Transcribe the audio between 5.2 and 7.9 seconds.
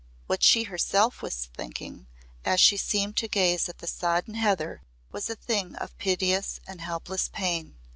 a thing of piteous and helpless pain.